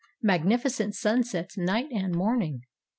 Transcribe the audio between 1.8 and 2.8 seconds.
and morning."